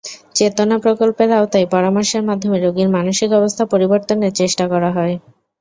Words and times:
চেতনা 0.35 0.75
প্রকল্পের 0.83 1.29
আওতায় 1.33 1.67
পরামর্শের 1.73 2.23
মাধ্যমে 2.29 2.57
রোগীর 2.59 2.89
মানসিক 2.97 3.29
অবস্থা 3.39 3.63
পরিবর্তনের 3.73 4.37
চেষ্টা 4.39 4.65
করা 4.67 4.89
হয়। 4.97 5.15